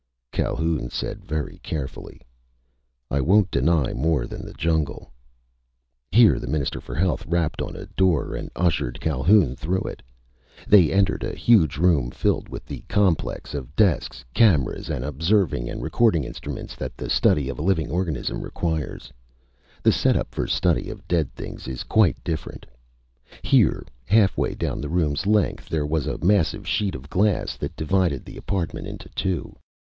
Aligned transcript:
Calhoun 0.31 0.89
said 0.89 1.23
very 1.23 1.59
carefully: 1.61 2.19
"I 3.11 3.21
won't 3.21 3.51
deny 3.51 3.93
more 3.93 4.25
than 4.25 4.43
the 4.43 4.53
jungle." 4.55 5.11
Here 6.11 6.39
the 6.39 6.47
Minister 6.47 6.81
for 6.81 6.95
Health 6.95 7.23
rapped 7.27 7.61
on 7.61 7.75
a 7.75 7.85
door 7.85 8.33
and 8.33 8.49
ushered 8.55 8.99
Calhoun 8.99 9.55
through 9.55 9.81
it. 9.83 10.01
They 10.67 10.91
entered 10.91 11.23
a 11.23 11.35
huge 11.35 11.77
room 11.77 12.09
filled 12.09 12.49
with 12.49 12.65
the 12.65 12.79
complex 12.89 13.53
of 13.53 13.75
desks, 13.75 14.25
cameras, 14.33 14.89
and 14.89 15.05
observing 15.05 15.69
and 15.69 15.83
recording 15.83 16.23
instruments 16.23 16.75
that 16.77 16.97
the 16.97 17.07
study 17.07 17.47
of 17.47 17.59
a 17.59 17.61
living 17.61 17.91
organism 17.91 18.41
requires. 18.41 19.13
The 19.83 19.91
setup 19.91 20.33
for 20.33 20.47
study 20.47 20.89
of 20.89 21.07
dead 21.07 21.31
things 21.35 21.67
is 21.67 21.83
quite 21.83 22.23
different. 22.23 22.65
Here, 23.43 23.83
halfway 24.05 24.55
down 24.55 24.81
the 24.81 24.89
room's 24.89 25.27
length, 25.27 25.69
there 25.69 25.85
was 25.85 26.07
a 26.07 26.17
massive 26.25 26.67
sheet 26.67 26.95
of 26.95 27.11
glass 27.11 27.55
that 27.57 27.75
divided 27.75 28.25
the 28.25 28.37
apartment 28.37 28.87
into 28.87 29.07
two. 29.09 29.55